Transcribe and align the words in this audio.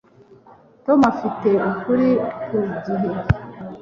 tom 0.85 0.99
afite 1.11 1.49
ukuri 1.69 2.09
ku 2.45 2.57
gihe 2.85 3.11